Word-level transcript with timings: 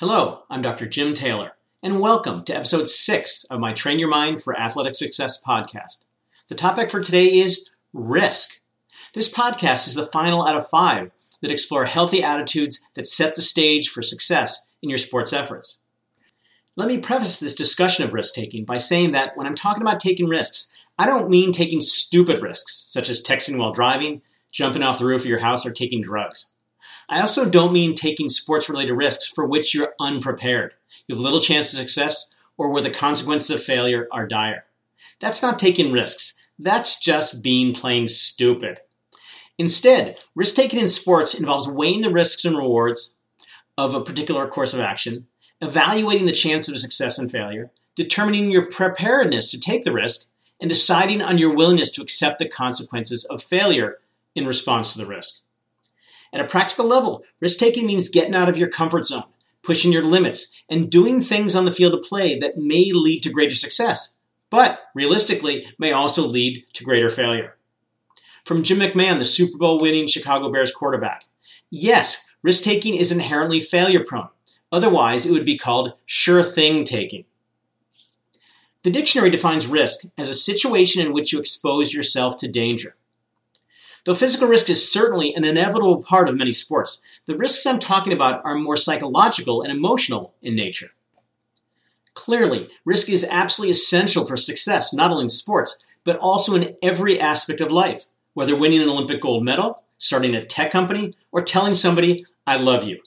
Hello, 0.00 0.44
I'm 0.48 0.62
Dr. 0.62 0.86
Jim 0.86 1.12
Taylor, 1.12 1.54
and 1.82 1.98
welcome 1.98 2.44
to 2.44 2.54
episode 2.54 2.88
6 2.88 3.42
of 3.50 3.58
my 3.58 3.72
Train 3.72 3.98
Your 3.98 4.08
Mind 4.08 4.40
for 4.40 4.56
Athletic 4.56 4.94
Success 4.94 5.42
podcast. 5.42 6.04
The 6.46 6.54
topic 6.54 6.88
for 6.88 7.02
today 7.02 7.40
is 7.40 7.68
risk. 7.92 8.60
This 9.12 9.28
podcast 9.28 9.88
is 9.88 9.94
the 9.94 10.06
final 10.06 10.46
out 10.46 10.56
of 10.56 10.68
five 10.68 11.10
that 11.42 11.50
explore 11.50 11.84
healthy 11.84 12.22
attitudes 12.22 12.78
that 12.94 13.08
set 13.08 13.34
the 13.34 13.42
stage 13.42 13.88
for 13.88 14.00
success 14.00 14.64
in 14.84 14.88
your 14.88 14.98
sports 14.98 15.32
efforts. 15.32 15.80
Let 16.76 16.86
me 16.86 16.98
preface 16.98 17.40
this 17.40 17.56
discussion 17.56 18.04
of 18.04 18.14
risk 18.14 18.34
taking 18.34 18.64
by 18.64 18.78
saying 18.78 19.10
that 19.10 19.36
when 19.36 19.48
I'm 19.48 19.56
talking 19.56 19.82
about 19.82 19.98
taking 19.98 20.28
risks, 20.28 20.72
I 20.96 21.06
don't 21.06 21.28
mean 21.28 21.50
taking 21.50 21.80
stupid 21.80 22.40
risks, 22.40 22.86
such 22.88 23.10
as 23.10 23.20
texting 23.20 23.58
while 23.58 23.72
driving, 23.72 24.22
jumping 24.52 24.84
off 24.84 25.00
the 25.00 25.06
roof 25.06 25.22
of 25.22 25.26
your 25.26 25.40
house, 25.40 25.66
or 25.66 25.72
taking 25.72 26.02
drugs. 26.02 26.54
I 27.08 27.20
also 27.20 27.48
don't 27.48 27.72
mean 27.72 27.94
taking 27.94 28.28
sports 28.28 28.68
related 28.68 28.92
risks 28.92 29.26
for 29.26 29.46
which 29.46 29.74
you're 29.74 29.94
unprepared. 29.98 30.74
You 31.06 31.14
have 31.14 31.22
little 31.22 31.40
chance 31.40 31.72
of 31.72 31.78
success 31.78 32.30
or 32.58 32.68
where 32.70 32.82
the 32.82 32.90
consequences 32.90 33.50
of 33.50 33.62
failure 33.62 34.08
are 34.12 34.26
dire. 34.26 34.64
That's 35.20 35.40
not 35.40 35.58
taking 35.58 35.92
risks. 35.92 36.38
That's 36.58 37.00
just 37.00 37.42
being 37.42 37.72
plain 37.72 38.08
stupid. 38.08 38.80
Instead, 39.56 40.18
risk 40.34 40.54
taking 40.54 40.80
in 40.80 40.88
sports 40.88 41.34
involves 41.34 41.66
weighing 41.66 42.02
the 42.02 42.10
risks 42.10 42.44
and 42.44 42.56
rewards 42.56 43.16
of 43.76 43.94
a 43.94 44.04
particular 44.04 44.46
course 44.46 44.74
of 44.74 44.80
action, 44.80 45.26
evaluating 45.60 46.26
the 46.26 46.32
chance 46.32 46.68
of 46.68 46.78
success 46.78 47.18
and 47.18 47.32
failure, 47.32 47.70
determining 47.94 48.50
your 48.50 48.66
preparedness 48.66 49.50
to 49.50 49.58
take 49.58 49.84
the 49.84 49.92
risk, 49.92 50.26
and 50.60 50.68
deciding 50.68 51.22
on 51.22 51.38
your 51.38 51.54
willingness 51.54 51.90
to 51.92 52.02
accept 52.02 52.38
the 52.38 52.48
consequences 52.48 53.24
of 53.24 53.42
failure 53.42 53.98
in 54.34 54.46
response 54.46 54.92
to 54.92 54.98
the 54.98 55.06
risk. 55.06 55.42
At 56.32 56.40
a 56.40 56.46
practical 56.46 56.84
level, 56.84 57.22
risk 57.40 57.58
taking 57.58 57.86
means 57.86 58.08
getting 58.08 58.34
out 58.34 58.48
of 58.48 58.58
your 58.58 58.68
comfort 58.68 59.06
zone, 59.06 59.24
pushing 59.62 59.92
your 59.92 60.04
limits, 60.04 60.52
and 60.68 60.90
doing 60.90 61.20
things 61.20 61.54
on 61.54 61.64
the 61.64 61.70
field 61.70 61.94
of 61.94 62.02
play 62.02 62.38
that 62.38 62.58
may 62.58 62.92
lead 62.92 63.22
to 63.22 63.30
greater 63.30 63.54
success, 63.54 64.16
but 64.50 64.80
realistically 64.94 65.66
may 65.78 65.92
also 65.92 66.26
lead 66.26 66.64
to 66.74 66.84
greater 66.84 67.10
failure. 67.10 67.56
From 68.44 68.62
Jim 68.62 68.78
McMahon, 68.78 69.18
the 69.18 69.24
Super 69.24 69.58
Bowl 69.58 69.80
winning 69.80 70.06
Chicago 70.06 70.50
Bears 70.50 70.72
quarterback. 70.72 71.24
Yes, 71.70 72.24
risk 72.42 72.64
taking 72.64 72.94
is 72.94 73.12
inherently 73.12 73.60
failure 73.60 74.04
prone. 74.04 74.28
Otherwise, 74.70 75.26
it 75.26 75.32
would 75.32 75.46
be 75.46 75.58
called 75.58 75.94
sure 76.06 76.42
thing 76.42 76.84
taking. 76.84 77.24
The 78.84 78.90
dictionary 78.90 79.30
defines 79.30 79.66
risk 79.66 80.04
as 80.16 80.28
a 80.28 80.34
situation 80.34 81.04
in 81.04 81.12
which 81.12 81.32
you 81.32 81.38
expose 81.38 81.92
yourself 81.92 82.38
to 82.38 82.48
danger. 82.48 82.96
Though 84.08 84.14
physical 84.14 84.48
risk 84.48 84.70
is 84.70 84.90
certainly 84.90 85.34
an 85.34 85.44
inevitable 85.44 86.02
part 86.02 86.30
of 86.30 86.34
many 86.34 86.54
sports, 86.54 87.02
the 87.26 87.36
risks 87.36 87.66
I'm 87.66 87.78
talking 87.78 88.14
about 88.14 88.42
are 88.42 88.54
more 88.54 88.74
psychological 88.74 89.60
and 89.60 89.70
emotional 89.70 90.32
in 90.40 90.56
nature. 90.56 90.92
Clearly, 92.14 92.70
risk 92.86 93.10
is 93.10 93.26
absolutely 93.28 93.72
essential 93.72 94.24
for 94.24 94.38
success, 94.38 94.94
not 94.94 95.10
only 95.10 95.24
in 95.24 95.28
sports, 95.28 95.78
but 96.04 96.16
also 96.20 96.54
in 96.54 96.74
every 96.82 97.20
aspect 97.20 97.60
of 97.60 97.70
life, 97.70 98.06
whether 98.32 98.56
winning 98.56 98.80
an 98.80 98.88
Olympic 98.88 99.20
gold 99.20 99.44
medal, 99.44 99.84
starting 99.98 100.34
a 100.34 100.42
tech 100.42 100.70
company, 100.70 101.12
or 101.30 101.42
telling 101.42 101.74
somebody, 101.74 102.24
I 102.46 102.56
love 102.56 102.84
you. 102.84 103.02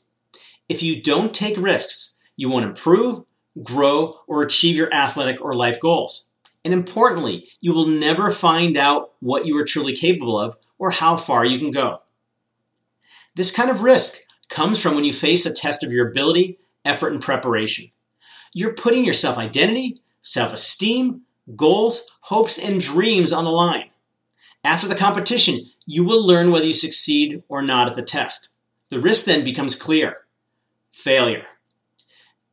If 0.70 0.84
you 0.84 1.02
don't 1.02 1.34
take 1.34 1.58
risks, 1.58 2.20
you 2.38 2.48
won't 2.48 2.66
improve, 2.66 3.24
grow, 3.64 4.14
or 4.28 4.44
achieve 4.44 4.76
your 4.76 4.94
athletic 4.94 5.42
or 5.42 5.56
life 5.56 5.80
goals. 5.80 6.28
And 6.64 6.74
importantly, 6.74 7.48
you 7.60 7.74
will 7.74 7.88
never 7.88 8.32
find 8.32 8.78
out 8.78 9.14
what 9.20 9.46
you 9.46 9.58
are 9.58 9.66
truly 9.66 9.96
capable 9.96 10.40
of 10.40 10.56
or 10.78 10.92
how 10.92 11.18
far 11.18 11.44
you 11.46 11.58
can 11.58 11.72
go. 11.72 12.02
This 13.36 13.52
kind 13.52 13.70
of 13.70 13.82
risk 13.82 14.20
comes 14.50 14.80
from 14.80 14.96
when 14.96 15.06
you 15.06 15.14
face 15.14 15.46
a 15.46 15.54
test 15.54 15.84
of 15.84 15.92
your 15.92 16.10
ability, 16.10 16.60
effort, 16.86 17.14
and 17.14 17.22
preparation. 17.22 17.92
You're 18.54 18.74
putting 18.74 19.06
your 19.06 19.14
self 19.14 19.38
identity, 19.38 20.02
self 20.22 20.54
esteem, 20.54 21.22
goals, 21.56 22.06
hopes, 22.22 22.60
and 22.60 22.80
dreams 22.80 23.32
on 23.32 23.46
the 23.46 23.52
line. 23.52 23.90
After 24.64 24.88
the 24.88 24.96
competition, 24.96 25.64
you 25.86 26.04
will 26.04 26.26
learn 26.26 26.52
whether 26.52 26.66
you 26.66 26.74
succeed 26.74 27.42
or 27.48 27.62
not 27.62 27.88
at 27.88 27.96
the 27.96 28.04
test. 28.04 28.50
The 28.90 29.00
risk 29.00 29.26
then 29.26 29.44
becomes 29.44 29.74
clear 29.76 30.18
failure. 30.92 31.46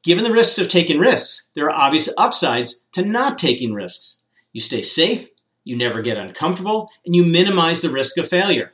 Given 0.05 0.25
the 0.25 0.33
risks 0.33 0.59
of 0.59 0.69
taking 0.69 0.99
risks, 0.99 1.47
there 1.55 1.67
are 1.67 1.87
obvious 1.87 2.09
upsides 2.17 2.83
to 2.93 3.03
not 3.03 3.37
taking 3.37 3.75
risks. 3.75 4.23
You 4.53 4.61
stay 4.61 4.83
safe, 4.83 5.29
you 5.65 5.77
never 5.77 6.03
get 6.03 6.17
uncomfortable, 6.17 6.89
and 7.05 7.15
you 7.15 7.25
minimize 7.25 7.81
the 7.81 7.91
risk 7.91 8.17
of 8.17 8.29
failure, 8.29 8.73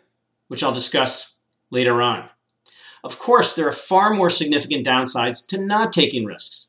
which 0.49 0.62
I'll 0.62 0.73
discuss 0.73 1.37
later 1.71 2.03
on. 2.03 2.29
Of 3.03 3.19
course, 3.19 3.53
there 3.53 3.69
are 3.69 3.73
far 3.73 4.15
more 4.15 4.31
significant 4.31 4.87
downsides 4.87 5.47
to 5.49 5.59
not 5.59 5.93
taking 5.93 6.25
risks. 6.25 6.69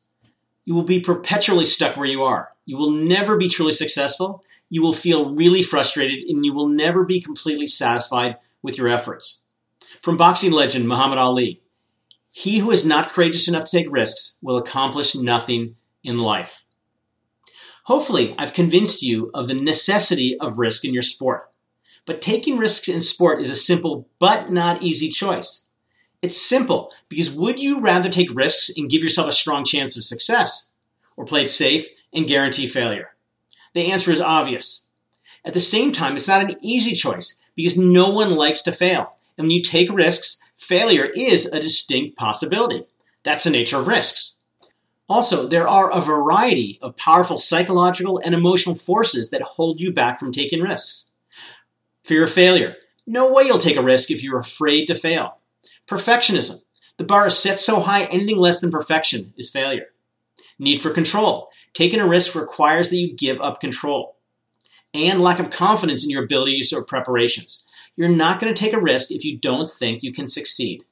You 0.64 0.74
will 0.74 0.82
be 0.82 1.00
perpetually 1.00 1.64
stuck 1.64 1.96
where 1.96 2.08
you 2.08 2.24
are. 2.24 2.50
You 2.64 2.76
will 2.76 2.90
never 2.90 3.36
be 3.36 3.48
truly 3.48 3.72
successful. 3.72 4.42
You 4.68 4.82
will 4.82 4.92
feel 4.92 5.34
really 5.34 5.62
frustrated, 5.62 6.28
and 6.28 6.44
you 6.44 6.52
will 6.52 6.68
never 6.68 7.04
be 7.04 7.20
completely 7.20 7.66
satisfied 7.66 8.36
with 8.62 8.76
your 8.76 8.88
efforts. 8.88 9.42
From 10.02 10.16
boxing 10.16 10.50
legend 10.50 10.88
Muhammad 10.88 11.18
Ali, 11.18 11.62
he 12.38 12.58
who 12.58 12.70
is 12.70 12.84
not 12.84 13.12
courageous 13.12 13.48
enough 13.48 13.64
to 13.64 13.70
take 13.70 13.86
risks 13.90 14.36
will 14.42 14.58
accomplish 14.58 15.14
nothing 15.14 15.74
in 16.04 16.18
life. 16.18 16.66
Hopefully, 17.84 18.34
I've 18.36 18.52
convinced 18.52 19.02
you 19.02 19.30
of 19.32 19.48
the 19.48 19.54
necessity 19.54 20.38
of 20.38 20.58
risk 20.58 20.84
in 20.84 20.92
your 20.92 21.02
sport. 21.02 21.50
But 22.04 22.20
taking 22.20 22.58
risks 22.58 22.88
in 22.88 23.00
sport 23.00 23.40
is 23.40 23.48
a 23.48 23.56
simple 23.56 24.06
but 24.18 24.52
not 24.52 24.82
easy 24.82 25.08
choice. 25.08 25.64
It's 26.20 26.36
simple 26.36 26.92
because 27.08 27.30
would 27.30 27.58
you 27.58 27.80
rather 27.80 28.10
take 28.10 28.28
risks 28.34 28.70
and 28.76 28.90
give 28.90 29.02
yourself 29.02 29.28
a 29.30 29.32
strong 29.32 29.64
chance 29.64 29.96
of 29.96 30.04
success 30.04 30.68
or 31.16 31.24
play 31.24 31.44
it 31.44 31.48
safe 31.48 31.88
and 32.12 32.28
guarantee 32.28 32.66
failure? 32.66 33.16
The 33.72 33.90
answer 33.90 34.10
is 34.10 34.20
obvious. 34.20 34.90
At 35.46 35.54
the 35.54 35.60
same 35.60 35.90
time, 35.90 36.16
it's 36.16 36.28
not 36.28 36.42
an 36.42 36.56
easy 36.60 36.92
choice 36.92 37.40
because 37.54 37.78
no 37.78 38.10
one 38.10 38.28
likes 38.28 38.60
to 38.64 38.72
fail. 38.72 39.14
And 39.38 39.46
when 39.46 39.52
you 39.52 39.62
take 39.62 39.90
risks, 39.90 40.42
failure 40.56 41.04
is 41.04 41.46
a 41.46 41.60
distinct 41.60 42.16
possibility. 42.16 42.84
That's 43.22 43.44
the 43.44 43.50
nature 43.50 43.78
of 43.78 43.86
risks. 43.86 44.36
Also, 45.08 45.46
there 45.46 45.68
are 45.68 45.92
a 45.92 46.00
variety 46.00 46.78
of 46.82 46.96
powerful 46.96 47.38
psychological 47.38 48.20
and 48.24 48.34
emotional 48.34 48.74
forces 48.74 49.30
that 49.30 49.42
hold 49.42 49.80
you 49.80 49.92
back 49.92 50.18
from 50.18 50.32
taking 50.32 50.60
risks. 50.60 51.10
Fear 52.04 52.24
of 52.24 52.32
failure. 52.32 52.76
No 53.06 53.32
way 53.32 53.44
you'll 53.44 53.58
take 53.58 53.76
a 53.76 53.82
risk 53.82 54.10
if 54.10 54.22
you're 54.22 54.40
afraid 54.40 54.86
to 54.86 54.96
fail. 54.96 55.38
Perfectionism. 55.86 56.60
The 56.98 57.04
bar 57.04 57.26
is 57.26 57.38
set 57.38 57.60
so 57.60 57.80
high, 57.80 58.04
anything 58.04 58.38
less 58.38 58.60
than 58.60 58.70
perfection 58.70 59.32
is 59.36 59.50
failure. 59.50 59.86
Need 60.58 60.80
for 60.80 60.90
control. 60.90 61.50
Taking 61.74 62.00
a 62.00 62.08
risk 62.08 62.34
requires 62.34 62.88
that 62.88 62.96
you 62.96 63.14
give 63.14 63.40
up 63.40 63.60
control. 63.60 64.16
And 64.94 65.20
lack 65.20 65.38
of 65.38 65.50
confidence 65.50 66.02
in 66.02 66.10
your 66.10 66.24
abilities 66.24 66.72
or 66.72 66.82
preparations. 66.82 67.64
You're 67.96 68.08
not 68.08 68.40
going 68.40 68.54
to 68.54 68.58
take 68.58 68.74
a 68.74 68.80
risk 68.80 69.10
if 69.10 69.24
you 69.24 69.38
don't 69.38 69.70
think 69.70 70.02
you 70.02 70.12
can 70.12 70.26
succeed. 70.26 70.84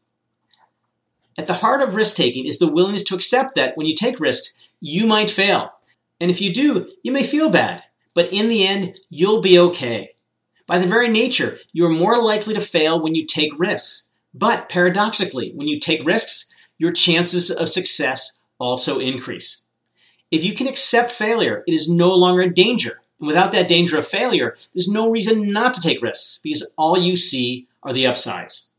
At 1.36 1.46
the 1.46 1.54
heart 1.54 1.82
of 1.82 1.94
risk 1.94 2.16
taking 2.16 2.46
is 2.46 2.58
the 2.58 2.68
willingness 2.68 3.02
to 3.04 3.14
accept 3.14 3.56
that 3.56 3.76
when 3.76 3.86
you 3.86 3.94
take 3.94 4.20
risks, 4.20 4.58
you 4.80 5.06
might 5.06 5.30
fail. 5.30 5.72
And 6.20 6.30
if 6.30 6.40
you 6.40 6.52
do, 6.54 6.90
you 7.02 7.12
may 7.12 7.24
feel 7.24 7.50
bad, 7.50 7.82
but 8.14 8.32
in 8.32 8.48
the 8.48 8.66
end, 8.66 9.00
you'll 9.10 9.40
be 9.40 9.58
okay. 9.58 10.14
By 10.66 10.78
the 10.78 10.86
very 10.86 11.08
nature, 11.08 11.58
you 11.72 11.84
are 11.84 11.90
more 11.90 12.22
likely 12.22 12.54
to 12.54 12.60
fail 12.60 13.02
when 13.02 13.14
you 13.14 13.26
take 13.26 13.58
risks. 13.58 14.10
But 14.32 14.68
paradoxically, 14.68 15.52
when 15.54 15.68
you 15.68 15.78
take 15.78 16.06
risks, 16.06 16.52
your 16.78 16.92
chances 16.92 17.50
of 17.50 17.68
success 17.68 18.32
also 18.58 18.98
increase. 18.98 19.64
If 20.30 20.42
you 20.42 20.54
can 20.54 20.66
accept 20.66 21.12
failure, 21.12 21.62
it 21.66 21.72
is 21.72 21.88
no 21.88 22.14
longer 22.14 22.42
a 22.42 22.54
danger. 22.54 23.00
And 23.18 23.26
without 23.26 23.52
that 23.52 23.68
danger 23.68 23.98
of 23.98 24.06
failure, 24.06 24.56
there's 24.74 24.88
no 24.88 25.10
reason 25.10 25.52
not 25.52 25.74
to 25.74 25.80
take 25.80 26.02
risks 26.02 26.40
because 26.42 26.70
all 26.76 26.98
you 26.98 27.16
see 27.16 27.68
are 27.82 27.92
the 27.92 28.06
upsides. 28.06 28.70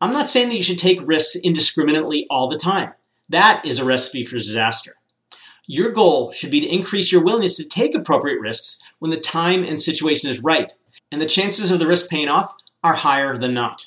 I'm 0.00 0.12
not 0.12 0.28
saying 0.28 0.48
that 0.48 0.56
you 0.56 0.62
should 0.62 0.78
take 0.78 1.00
risks 1.06 1.36
indiscriminately 1.36 2.26
all 2.28 2.48
the 2.48 2.58
time. 2.58 2.92
That 3.28 3.64
is 3.64 3.78
a 3.78 3.84
recipe 3.84 4.24
for 4.24 4.36
disaster. 4.36 4.96
Your 5.66 5.90
goal 5.90 6.32
should 6.32 6.50
be 6.50 6.60
to 6.60 6.66
increase 6.66 7.10
your 7.10 7.24
willingness 7.24 7.56
to 7.56 7.64
take 7.64 7.94
appropriate 7.94 8.40
risks 8.40 8.80
when 8.98 9.10
the 9.10 9.16
time 9.16 9.64
and 9.64 9.80
situation 9.80 10.30
is 10.30 10.42
right, 10.42 10.72
and 11.10 11.20
the 11.20 11.26
chances 11.26 11.70
of 11.70 11.78
the 11.78 11.86
risk 11.86 12.08
paying 12.08 12.28
off 12.28 12.54
are 12.84 12.94
higher 12.94 13.36
than 13.36 13.54
not. 13.54 13.86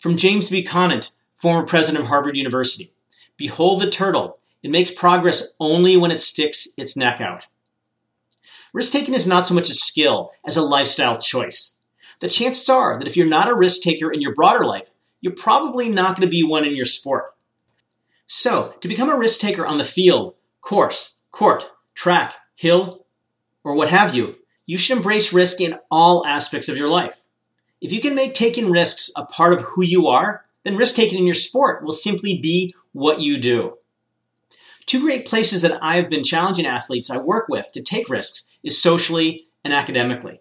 From 0.00 0.16
James 0.16 0.50
B. 0.50 0.64
Conant, 0.64 1.12
former 1.36 1.66
president 1.66 2.02
of 2.02 2.08
Harvard 2.08 2.36
University 2.36 2.92
Behold 3.36 3.82
the 3.82 3.90
turtle. 3.90 4.38
It 4.62 4.70
makes 4.70 4.90
progress 4.90 5.54
only 5.60 5.96
when 5.96 6.10
it 6.10 6.20
sticks 6.20 6.68
its 6.76 6.96
neck 6.96 7.20
out. 7.20 7.44
Risk 8.76 8.92
taking 8.92 9.14
is 9.14 9.26
not 9.26 9.46
so 9.46 9.54
much 9.54 9.70
a 9.70 9.74
skill 9.74 10.32
as 10.46 10.58
a 10.58 10.62
lifestyle 10.62 11.18
choice. 11.18 11.72
The 12.20 12.28
chances 12.28 12.68
are 12.68 12.98
that 12.98 13.06
if 13.06 13.16
you're 13.16 13.26
not 13.26 13.48
a 13.48 13.56
risk 13.56 13.80
taker 13.80 14.12
in 14.12 14.20
your 14.20 14.34
broader 14.34 14.66
life, 14.66 14.90
you're 15.22 15.32
probably 15.32 15.88
not 15.88 16.14
going 16.14 16.28
to 16.28 16.30
be 16.30 16.42
one 16.42 16.62
in 16.66 16.76
your 16.76 16.84
sport. 16.84 17.34
So, 18.26 18.74
to 18.82 18.86
become 18.86 19.08
a 19.08 19.16
risk 19.16 19.40
taker 19.40 19.66
on 19.66 19.78
the 19.78 19.84
field, 19.84 20.34
course, 20.60 21.18
court, 21.32 21.64
track, 21.94 22.34
hill, 22.54 23.06
or 23.64 23.74
what 23.74 23.88
have 23.88 24.14
you, 24.14 24.34
you 24.66 24.76
should 24.76 24.98
embrace 24.98 25.32
risk 25.32 25.62
in 25.62 25.78
all 25.90 26.26
aspects 26.26 26.68
of 26.68 26.76
your 26.76 26.90
life. 26.90 27.22
If 27.80 27.92
you 27.92 28.02
can 28.02 28.14
make 28.14 28.34
taking 28.34 28.70
risks 28.70 29.10
a 29.16 29.24
part 29.24 29.54
of 29.54 29.62
who 29.62 29.84
you 29.84 30.08
are, 30.08 30.44
then 30.64 30.76
risk 30.76 30.96
taking 30.96 31.18
in 31.18 31.24
your 31.24 31.32
sport 31.32 31.82
will 31.82 31.92
simply 31.92 32.40
be 32.42 32.74
what 32.92 33.20
you 33.20 33.38
do. 33.38 33.78
Two 34.86 35.00
great 35.00 35.26
places 35.26 35.62
that 35.62 35.78
I've 35.82 36.08
been 36.08 36.22
challenging 36.22 36.64
athletes 36.64 37.10
I 37.10 37.18
work 37.18 37.48
with 37.48 37.70
to 37.72 37.82
take 37.82 38.08
risks 38.08 38.44
is 38.62 38.80
socially 38.80 39.48
and 39.64 39.74
academically. 39.74 40.40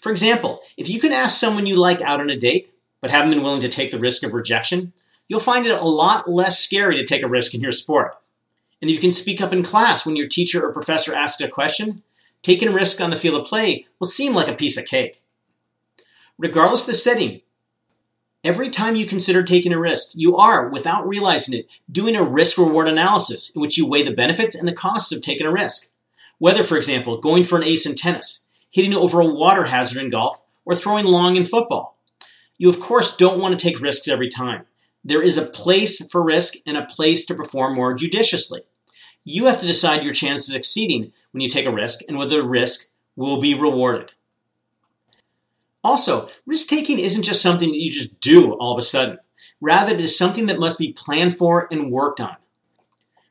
For 0.00 0.10
example, 0.10 0.60
if 0.76 0.88
you 0.88 1.00
can 1.00 1.12
ask 1.12 1.38
someone 1.38 1.66
you 1.66 1.76
like 1.76 2.00
out 2.00 2.20
on 2.20 2.28
a 2.28 2.36
date, 2.36 2.74
but 3.00 3.10
haven't 3.10 3.30
been 3.30 3.42
willing 3.42 3.60
to 3.60 3.68
take 3.68 3.92
the 3.92 3.98
risk 3.98 4.24
of 4.24 4.34
rejection, 4.34 4.92
you'll 5.28 5.38
find 5.38 5.66
it 5.66 5.80
a 5.80 5.84
lot 5.84 6.28
less 6.28 6.58
scary 6.58 6.96
to 6.96 7.04
take 7.04 7.22
a 7.22 7.28
risk 7.28 7.54
in 7.54 7.60
your 7.60 7.72
sport. 7.72 8.16
And 8.80 8.90
if 8.90 8.96
you 8.96 9.00
can 9.00 9.12
speak 9.12 9.40
up 9.40 9.52
in 9.52 9.62
class 9.62 10.04
when 10.04 10.16
your 10.16 10.28
teacher 10.28 10.64
or 10.64 10.72
professor 10.72 11.14
asks 11.14 11.40
a 11.40 11.48
question, 11.48 12.02
taking 12.42 12.68
a 12.68 12.72
risk 12.72 13.00
on 13.00 13.10
the 13.10 13.16
field 13.16 13.40
of 13.40 13.46
play 13.46 13.86
will 13.98 14.06
seem 14.06 14.34
like 14.34 14.48
a 14.48 14.54
piece 14.54 14.76
of 14.76 14.86
cake. 14.86 15.22
Regardless 16.36 16.82
of 16.82 16.86
the 16.88 16.94
setting, 16.94 17.40
every 18.48 18.70
time 18.70 18.96
you 18.96 19.04
consider 19.04 19.42
taking 19.42 19.74
a 19.74 19.78
risk, 19.78 20.12
you 20.14 20.38
are, 20.38 20.70
without 20.70 21.06
realizing 21.06 21.52
it, 21.52 21.68
doing 21.92 22.16
a 22.16 22.22
risk 22.22 22.56
reward 22.56 22.88
analysis 22.88 23.50
in 23.50 23.60
which 23.60 23.76
you 23.76 23.84
weigh 23.84 24.02
the 24.02 24.10
benefits 24.10 24.54
and 24.54 24.66
the 24.66 24.72
costs 24.72 25.12
of 25.12 25.20
taking 25.20 25.46
a 25.46 25.52
risk. 25.52 25.90
Whether, 26.38 26.64
for 26.64 26.78
example, 26.78 27.20
going 27.20 27.44
for 27.44 27.58
an 27.58 27.64
ace 27.64 27.84
in 27.84 27.94
tennis, 27.94 28.46
hitting 28.70 28.94
over 28.94 29.20
a 29.20 29.26
water 29.26 29.64
hazard 29.64 30.02
in 30.02 30.08
golf, 30.08 30.40
or 30.64 30.74
throwing 30.74 31.04
long 31.04 31.36
in 31.36 31.44
football. 31.44 31.98
You, 32.56 32.70
of 32.70 32.80
course, 32.80 33.18
don't 33.18 33.38
want 33.38 33.58
to 33.58 33.62
take 33.62 33.82
risks 33.82 34.08
every 34.08 34.30
time. 34.30 34.64
There 35.04 35.22
is 35.22 35.36
a 35.36 35.44
place 35.44 36.02
for 36.10 36.24
risk 36.24 36.54
and 36.66 36.78
a 36.78 36.86
place 36.86 37.26
to 37.26 37.34
perform 37.34 37.74
more 37.74 37.92
judiciously. 37.92 38.62
You 39.24 39.44
have 39.44 39.60
to 39.60 39.66
decide 39.66 40.04
your 40.04 40.14
chance 40.14 40.48
of 40.48 40.54
succeeding 40.54 41.12
when 41.32 41.42
you 41.42 41.50
take 41.50 41.66
a 41.66 41.70
risk 41.70 42.00
and 42.08 42.16
whether 42.16 42.40
the 42.40 42.48
risk 42.48 42.86
will 43.14 43.42
be 43.42 43.54
rewarded. 43.54 44.12
Also, 45.88 46.28
risk 46.44 46.68
taking 46.68 46.98
isn't 46.98 47.22
just 47.22 47.40
something 47.40 47.70
that 47.70 47.80
you 47.80 47.90
just 47.90 48.20
do 48.20 48.52
all 48.52 48.72
of 48.72 48.78
a 48.78 48.82
sudden. 48.82 49.18
Rather, 49.58 49.94
it 49.94 50.00
is 50.00 50.18
something 50.18 50.44
that 50.44 50.58
must 50.60 50.78
be 50.78 50.92
planned 50.92 51.34
for 51.34 51.66
and 51.70 51.90
worked 51.90 52.20
on. 52.20 52.36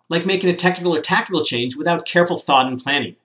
Like 0.10 0.26
making 0.26 0.50
a 0.50 0.56
technical 0.56 0.96
or 0.96 1.00
tactical 1.00 1.46
change 1.46 1.76
without 1.76 2.08
careful 2.08 2.36
thought 2.36 2.66
and 2.66 2.82
planning. 2.82 3.16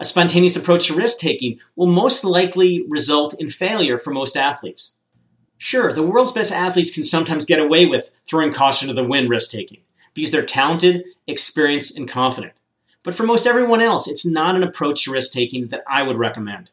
A 0.00 0.04
spontaneous 0.04 0.56
approach 0.56 0.88
to 0.88 0.96
risk 0.96 1.20
taking 1.20 1.60
will 1.76 1.86
most 1.86 2.24
likely 2.24 2.84
result 2.88 3.36
in 3.38 3.50
failure 3.50 3.98
for 3.98 4.10
most 4.10 4.36
athletes. 4.36 4.96
Sure, 5.58 5.92
the 5.92 6.02
world's 6.02 6.32
best 6.32 6.50
athletes 6.50 6.90
can 6.90 7.04
sometimes 7.04 7.44
get 7.44 7.60
away 7.60 7.86
with 7.86 8.10
throwing 8.28 8.52
caution 8.52 8.88
to 8.88 8.94
the 8.94 9.04
wind 9.04 9.30
risk 9.30 9.52
taking 9.52 9.82
because 10.12 10.32
they're 10.32 10.44
talented, 10.44 11.04
experienced, 11.28 11.96
and 11.96 12.08
confident. 12.08 12.52
But 13.04 13.14
for 13.14 13.22
most 13.22 13.46
everyone 13.46 13.80
else, 13.80 14.08
it's 14.08 14.26
not 14.26 14.56
an 14.56 14.64
approach 14.64 15.04
to 15.04 15.12
risk 15.12 15.30
taking 15.30 15.68
that 15.68 15.84
I 15.86 16.02
would 16.02 16.18
recommend. 16.18 16.72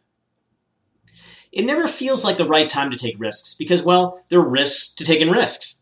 It 1.52 1.66
never 1.66 1.88
feels 1.88 2.24
like 2.24 2.38
the 2.38 2.48
right 2.48 2.70
time 2.70 2.92
to 2.92 2.98
take 2.98 3.20
risks 3.20 3.56
because, 3.56 3.82
well, 3.82 4.24
there 4.30 4.40
are 4.40 4.48
risks 4.48 4.94
to 4.96 5.04
taking 5.04 5.32
risks. 5.32 5.78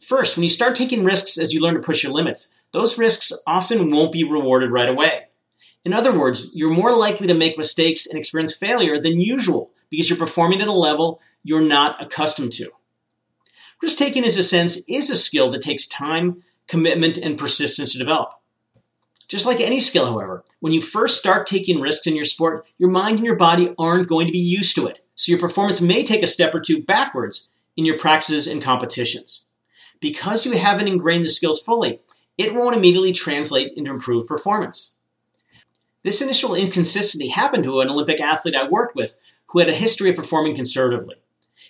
First, 0.00 0.36
when 0.36 0.44
you 0.44 0.48
start 0.48 0.74
taking 0.74 1.04
risks 1.04 1.36
as 1.36 1.52
you 1.52 1.60
learn 1.60 1.74
to 1.74 1.80
push 1.80 2.02
your 2.02 2.12
limits, 2.12 2.54
those 2.72 2.98
risks 2.98 3.32
often 3.46 3.90
won't 3.90 4.12
be 4.12 4.24
rewarded 4.24 4.70
right 4.70 4.88
away. 4.88 5.24
In 5.84 5.92
other 5.92 6.16
words, 6.18 6.50
you're 6.52 6.70
more 6.70 6.96
likely 6.96 7.26
to 7.26 7.34
make 7.34 7.58
mistakes 7.58 8.06
and 8.06 8.18
experience 8.18 8.54
failure 8.54 9.00
than 9.00 9.20
usual 9.20 9.70
because 9.90 10.08
you're 10.08 10.18
performing 10.18 10.60
at 10.60 10.68
a 10.68 10.72
level 10.72 11.20
you're 11.42 11.60
not 11.60 12.02
accustomed 12.02 12.52
to. 12.54 12.70
Risk 13.82 13.98
taking, 13.98 14.24
in 14.24 14.28
a 14.28 14.42
sense, 14.42 14.78
is 14.88 15.08
a 15.08 15.16
skill 15.16 15.50
that 15.50 15.62
takes 15.62 15.86
time, 15.86 16.42
commitment, 16.66 17.16
and 17.16 17.38
persistence 17.38 17.92
to 17.92 17.98
develop. 17.98 18.32
Just 19.28 19.44
like 19.44 19.60
any 19.60 19.78
skill, 19.78 20.06
however, 20.06 20.42
when 20.60 20.72
you 20.72 20.80
first 20.80 21.18
start 21.18 21.46
taking 21.46 21.80
risks 21.80 22.06
in 22.06 22.16
your 22.16 22.24
sport, 22.24 22.66
your 22.78 22.88
mind 22.90 23.18
and 23.18 23.26
your 23.26 23.36
body 23.36 23.74
aren't 23.78 24.08
going 24.08 24.26
to 24.26 24.32
be 24.32 24.38
used 24.38 24.74
to 24.76 24.86
it. 24.86 25.04
So 25.16 25.30
your 25.30 25.38
performance 25.38 25.82
may 25.82 26.02
take 26.02 26.22
a 26.22 26.26
step 26.26 26.54
or 26.54 26.60
two 26.60 26.82
backwards 26.82 27.50
in 27.76 27.84
your 27.84 27.98
practices 27.98 28.46
and 28.46 28.62
competitions. 28.62 29.46
Because 30.00 30.46
you 30.46 30.52
haven't 30.52 30.88
ingrained 30.88 31.24
the 31.24 31.28
skills 31.28 31.60
fully, 31.60 32.00
it 32.38 32.54
won't 32.54 32.76
immediately 32.76 33.12
translate 33.12 33.74
into 33.76 33.90
improved 33.90 34.28
performance. 34.28 34.94
This 36.04 36.22
initial 36.22 36.54
inconsistency 36.54 37.28
happened 37.28 37.64
to 37.64 37.80
an 37.80 37.90
Olympic 37.90 38.20
athlete 38.20 38.54
I 38.54 38.68
worked 38.68 38.96
with 38.96 39.18
who 39.48 39.58
had 39.58 39.68
a 39.68 39.74
history 39.74 40.08
of 40.10 40.16
performing 40.16 40.54
conservatively. 40.54 41.16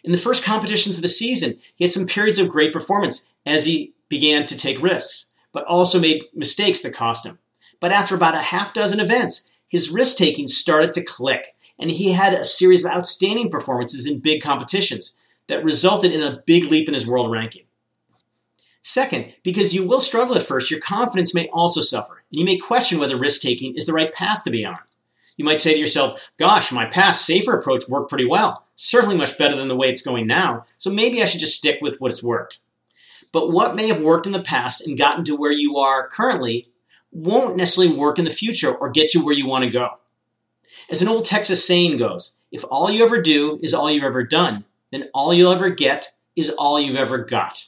In 0.05 0.13
the 0.13 0.19
first 0.19 0.45
competitions 0.45 0.97
of 0.97 1.03
the 1.03 1.09
season, 1.09 1.59
he 1.75 1.85
had 1.85 1.93
some 1.93 2.07
periods 2.07 2.39
of 2.39 2.49
great 2.49 2.73
performance 2.73 3.29
as 3.45 3.65
he 3.65 3.95
began 4.09 4.47
to 4.47 4.57
take 4.57 4.81
risks, 4.81 5.35
but 5.53 5.65
also 5.65 5.99
made 5.99 6.25
mistakes 6.35 6.81
that 6.81 6.95
cost 6.95 7.27
him. 7.27 7.39
But 7.81 7.93
after 7.93 8.15
about 8.15 8.35
a 8.35 8.39
half 8.39 8.75
dozen 8.75 9.01
events, 9.01 9.51
his 9.69 9.91
risk 9.91 10.17
taking 10.17 10.49
started 10.49 10.93
to 10.95 11.03
click, 11.03 11.55
and 11.79 11.91
he 11.91 12.13
had 12.13 12.35
a 12.35 12.45
series 12.45 12.85
of 12.85 12.91
outstanding 12.91 13.51
performances 13.51 14.07
in 14.07 14.21
big 14.21 14.43
competitions 14.43 15.17
that 15.47 15.65
resulted 15.65 16.13
in 16.13 16.23
a 16.23 16.43
big 16.47 16.65
leap 16.65 16.89
in 16.89 16.95
his 16.95 17.07
world 17.07 17.31
ranking. 17.31 17.65
Second, 18.83 19.35
because 19.43 19.75
you 19.75 19.87
will 19.87 20.01
struggle 20.01 20.37
at 20.37 20.43
first, 20.43 20.71
your 20.71 20.81
confidence 20.81 21.35
may 21.35 21.49
also 21.49 21.81
suffer, 21.81 22.23
and 22.31 22.39
you 22.39 22.45
may 22.45 22.57
question 22.57 22.99
whether 22.99 23.19
risk 23.19 23.43
taking 23.43 23.75
is 23.75 23.87
the 23.87 23.93
right 23.93 24.13
path 24.15 24.43
to 24.43 24.51
be 24.51 24.65
on. 24.65 24.79
You 25.37 25.45
might 25.45 25.61
say 25.61 25.75
to 25.75 25.79
yourself, 25.79 26.21
Gosh, 26.39 26.73
my 26.73 26.87
past 26.87 27.25
safer 27.25 27.53
approach 27.53 27.89
worked 27.89 28.09
pretty 28.09 28.25
well, 28.25 28.67
certainly 28.77 29.17
much 29.17 29.39
better 29.39 29.57
than 29.57 29.69
the 29.69 29.77
way 29.77 29.89
it's 29.89 30.03
going 30.03 30.27
now, 30.27 30.65
so 30.79 30.91
maybe 30.91 31.23
I 31.23 31.27
should 31.27 31.41
just 31.41 31.57
stick 31.57 31.79
with 31.81 32.01
what's 32.01 32.23
worked. 32.23 32.61
But 33.31 33.53
what 33.53 33.77
may 33.77 33.89
have 33.89 34.01
worked 34.01 34.27
in 34.27 34.33
the 34.33 34.43
past 34.43 34.87
and 34.87 34.99
gotten 34.99 35.25
to 35.27 35.37
where 35.37 35.53
you 35.53 35.77
are 35.77 36.09
currently 36.09 36.69
won't 37.11 37.57
necessarily 37.57 37.95
work 37.95 38.19
in 38.19 38.25
the 38.25 38.31
future 38.31 38.75
or 38.75 38.91
get 38.91 39.15
you 39.15 39.25
where 39.25 39.35
you 39.35 39.47
want 39.47 39.65
to 39.65 39.71
go. 39.71 39.91
As 40.91 41.03
an 41.03 41.09
old 41.09 41.25
Texas 41.25 41.67
saying 41.67 41.99
goes, 41.99 42.37
if 42.51 42.65
all 42.71 42.91
you 42.91 43.05
ever 43.05 43.21
do 43.21 43.59
is 43.63 43.75
all 43.75 43.91
you've 43.91 44.05
ever 44.05 44.23
done, 44.23 44.65
then 44.91 45.09
all 45.13 45.35
you'll 45.35 45.53
ever 45.53 45.71
get 45.71 46.11
is 46.37 46.51
all 46.51 46.81
you've 46.81 46.97
ever 46.97 47.19
got. 47.19 47.65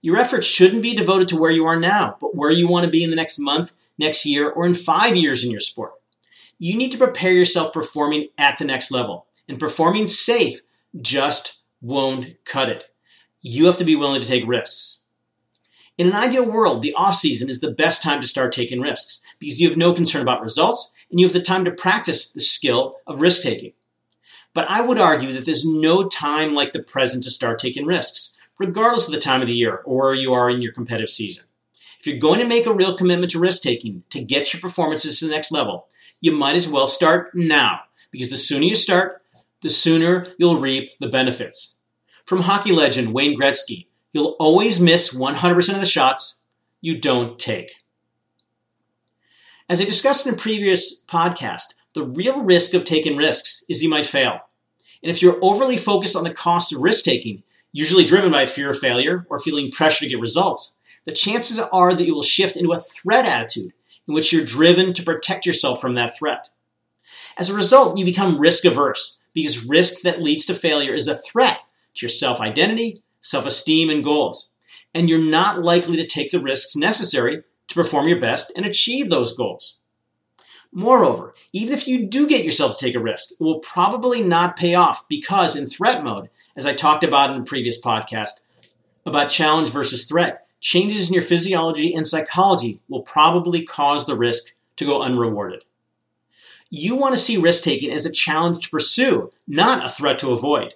Your 0.00 0.16
efforts 0.16 0.46
shouldn't 0.46 0.82
be 0.82 0.94
devoted 0.94 1.28
to 1.28 1.36
where 1.36 1.50
you 1.50 1.64
are 1.66 1.78
now, 1.78 2.16
but 2.20 2.34
where 2.34 2.50
you 2.50 2.66
want 2.66 2.84
to 2.84 2.90
be 2.90 3.04
in 3.04 3.10
the 3.10 3.16
next 3.16 3.38
month, 3.38 3.72
next 3.98 4.26
year, 4.26 4.50
or 4.50 4.66
in 4.66 4.74
five 4.74 5.14
years 5.14 5.44
in 5.44 5.50
your 5.50 5.60
sport. 5.60 5.92
You 6.58 6.76
need 6.76 6.90
to 6.92 6.98
prepare 6.98 7.32
yourself 7.32 7.72
performing 7.72 8.28
at 8.36 8.58
the 8.58 8.64
next 8.64 8.90
level, 8.90 9.26
and 9.48 9.60
performing 9.60 10.08
safe 10.08 10.60
just 11.00 11.62
won't 11.80 12.34
cut 12.44 12.68
it. 12.68 12.90
You 13.42 13.66
have 13.66 13.76
to 13.76 13.84
be 13.84 13.96
willing 13.96 14.20
to 14.20 14.26
take 14.26 14.46
risks. 14.46 15.01
In 15.98 16.06
an 16.06 16.14
ideal 16.14 16.44
world, 16.44 16.82
the 16.82 16.94
off 16.94 17.16
season 17.16 17.50
is 17.50 17.60
the 17.60 17.70
best 17.70 18.02
time 18.02 18.20
to 18.22 18.26
start 18.26 18.52
taking 18.52 18.80
risks 18.80 19.20
because 19.38 19.60
you 19.60 19.68
have 19.68 19.76
no 19.76 19.92
concern 19.92 20.22
about 20.22 20.42
results 20.42 20.94
and 21.10 21.20
you 21.20 21.26
have 21.26 21.34
the 21.34 21.42
time 21.42 21.66
to 21.66 21.70
practice 21.70 22.32
the 22.32 22.40
skill 22.40 22.96
of 23.06 23.20
risk 23.20 23.42
taking. 23.42 23.72
But 24.54 24.70
I 24.70 24.80
would 24.80 24.98
argue 24.98 25.32
that 25.32 25.44
there's 25.44 25.66
no 25.66 26.08
time 26.08 26.54
like 26.54 26.72
the 26.72 26.82
present 26.82 27.24
to 27.24 27.30
start 27.30 27.58
taking 27.58 27.86
risks, 27.86 28.36
regardless 28.58 29.06
of 29.06 29.12
the 29.12 29.20
time 29.20 29.42
of 29.42 29.48
the 29.48 29.54
year 29.54 29.82
or 29.84 29.98
where 29.98 30.14
you 30.14 30.32
are 30.32 30.48
in 30.48 30.62
your 30.62 30.72
competitive 30.72 31.10
season. 31.10 31.44
If 32.00 32.06
you're 32.06 32.18
going 32.18 32.40
to 32.40 32.46
make 32.46 32.66
a 32.66 32.72
real 32.72 32.96
commitment 32.96 33.32
to 33.32 33.38
risk 33.38 33.62
taking 33.62 34.02
to 34.10 34.24
get 34.24 34.52
your 34.52 34.60
performances 34.60 35.18
to 35.18 35.26
the 35.26 35.30
next 35.30 35.52
level, 35.52 35.88
you 36.20 36.32
might 36.32 36.56
as 36.56 36.68
well 36.68 36.86
start 36.86 37.34
now 37.34 37.80
because 38.10 38.30
the 38.30 38.38
sooner 38.38 38.64
you 38.64 38.74
start, 38.74 39.22
the 39.60 39.70
sooner 39.70 40.26
you'll 40.38 40.58
reap 40.58 40.98
the 40.98 41.08
benefits. 41.08 41.76
From 42.24 42.40
hockey 42.40 42.72
legend 42.72 43.12
Wayne 43.12 43.38
Gretzky, 43.38 43.86
You'll 44.12 44.36
always 44.38 44.80
miss 44.80 45.14
100% 45.14 45.74
of 45.74 45.80
the 45.80 45.86
shots 45.86 46.36
you 46.80 46.98
don't 46.98 47.38
take. 47.38 47.76
As 49.68 49.80
I 49.80 49.84
discussed 49.84 50.26
in 50.26 50.34
a 50.34 50.36
previous 50.36 51.02
podcast, 51.04 51.74
the 51.94 52.04
real 52.04 52.42
risk 52.42 52.74
of 52.74 52.84
taking 52.84 53.16
risks 53.16 53.64
is 53.68 53.82
you 53.82 53.88
might 53.88 54.06
fail. 54.06 54.40
And 55.02 55.10
if 55.10 55.22
you're 55.22 55.38
overly 55.42 55.76
focused 55.76 56.16
on 56.16 56.24
the 56.24 56.34
cost 56.34 56.72
of 56.72 56.82
risk 56.82 57.04
taking, 57.04 57.42
usually 57.72 58.04
driven 58.04 58.30
by 58.30 58.46
fear 58.46 58.70
of 58.70 58.78
failure 58.78 59.26
or 59.30 59.38
feeling 59.38 59.70
pressure 59.70 60.04
to 60.04 60.10
get 60.10 60.20
results, 60.20 60.78
the 61.04 61.12
chances 61.12 61.58
are 61.58 61.94
that 61.94 62.06
you 62.06 62.14
will 62.14 62.22
shift 62.22 62.56
into 62.56 62.72
a 62.72 62.78
threat 62.78 63.24
attitude 63.24 63.72
in 64.06 64.14
which 64.14 64.32
you're 64.32 64.44
driven 64.44 64.92
to 64.92 65.02
protect 65.02 65.46
yourself 65.46 65.80
from 65.80 65.94
that 65.94 66.16
threat. 66.16 66.48
As 67.38 67.48
a 67.48 67.54
result, 67.54 67.98
you 67.98 68.04
become 68.04 68.38
risk 68.38 68.64
averse 68.64 69.18
because 69.32 69.66
risk 69.66 70.02
that 70.02 70.22
leads 70.22 70.44
to 70.46 70.54
failure 70.54 70.92
is 70.92 71.08
a 71.08 71.14
threat 71.14 71.60
to 71.94 72.06
your 72.06 72.10
self 72.10 72.40
identity, 72.40 73.02
self 73.22 73.46
esteem, 73.46 73.88
and 73.88 74.04
goals. 74.04 74.50
And 74.94 75.08
you're 75.08 75.18
not 75.18 75.62
likely 75.62 75.96
to 75.96 76.06
take 76.06 76.30
the 76.30 76.42
risks 76.42 76.76
necessary 76.76 77.42
to 77.68 77.74
perform 77.74 78.08
your 78.08 78.20
best 78.20 78.52
and 78.54 78.66
achieve 78.66 79.08
those 79.08 79.34
goals. 79.34 79.80
Moreover, 80.70 81.34
even 81.52 81.74
if 81.74 81.86
you 81.86 82.06
do 82.06 82.26
get 82.26 82.44
yourself 82.44 82.76
to 82.76 82.84
take 82.84 82.94
a 82.94 83.00
risk, 83.00 83.32
it 83.32 83.40
will 83.40 83.58
probably 83.60 84.22
not 84.22 84.56
pay 84.56 84.74
off 84.74 85.06
because 85.08 85.56
in 85.56 85.66
threat 85.66 86.02
mode, 86.02 86.28
as 86.56 86.66
I 86.66 86.74
talked 86.74 87.04
about 87.04 87.30
in 87.30 87.40
a 87.40 87.44
previous 87.44 87.80
podcast 87.80 88.44
about 89.04 89.30
challenge 89.30 89.70
versus 89.70 90.04
threat, 90.04 90.46
changes 90.60 91.08
in 91.08 91.14
your 91.14 91.22
physiology 91.22 91.92
and 91.92 92.06
psychology 92.06 92.80
will 92.88 93.02
probably 93.02 93.64
cause 93.64 94.06
the 94.06 94.16
risk 94.16 94.54
to 94.76 94.86
go 94.86 95.02
unrewarded. 95.02 95.64
You 96.70 96.94
want 96.94 97.14
to 97.14 97.20
see 97.20 97.36
risk 97.36 97.64
taking 97.64 97.90
as 97.90 98.06
a 98.06 98.12
challenge 98.12 98.64
to 98.64 98.70
pursue, 98.70 99.30
not 99.46 99.84
a 99.84 99.90
threat 99.90 100.18
to 100.20 100.32
avoid. 100.32 100.74